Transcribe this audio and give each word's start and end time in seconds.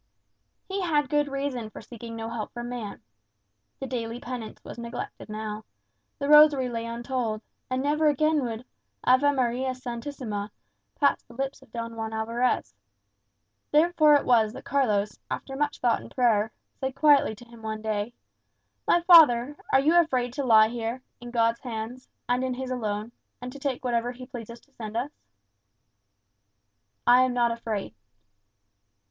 He 0.67 0.81
had 0.81 1.11
good 1.11 1.27
reason 1.27 1.69
for 1.69 1.79
seeking 1.79 2.15
no 2.15 2.27
help 2.27 2.51
from 2.53 2.69
man. 2.69 3.03
The 3.79 3.85
daily 3.85 4.19
penance 4.19 4.59
was 4.63 4.79
neglected 4.79 5.29
now; 5.29 5.63
the 6.17 6.27
rosary 6.27 6.67
lay 6.69 6.87
untold; 6.87 7.43
and 7.69 7.83
never 7.83 8.07
again 8.07 8.43
would 8.43 8.65
"Ave 9.03 9.29
Maria 9.31 9.75
Sanctissima" 9.75 10.49
pass 10.99 11.21
the 11.21 11.35
lips 11.35 11.61
of 11.61 11.71
Don 11.71 11.95
Juan 11.95 12.13
Alvarez. 12.13 12.73
Therefore 13.69 14.15
it 14.15 14.25
was 14.25 14.53
that 14.53 14.65
Carlos, 14.65 15.19
after 15.29 15.55
much 15.55 15.77
thought 15.79 16.01
and 16.01 16.09
prayer, 16.09 16.51
said 16.79 16.95
quietly 16.95 17.35
to 17.35 17.45
him 17.45 17.61
one 17.61 17.83
day, 17.83 18.15
"My 18.87 19.01
father, 19.01 19.55
are 19.71 19.79
you 19.79 19.95
afraid 19.95 20.33
to 20.33 20.43
lie 20.43 20.69
here, 20.69 21.03
in 21.19 21.29
God's 21.29 21.59
hands, 21.59 22.09
and 22.27 22.43
in 22.43 22.55
his 22.55 22.71
alone, 22.71 23.11
and 23.39 23.51
to 23.51 23.59
take 23.59 23.85
whatever 23.85 24.13
he 24.13 24.25
pleases 24.25 24.59
to 24.61 24.71
send 24.71 24.97
us?" 24.97 25.11
"I 27.05 27.21
am 27.21 27.35
not 27.35 27.51
afraid." 27.51 27.93